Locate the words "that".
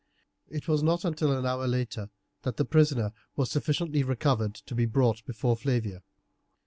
2.41-2.57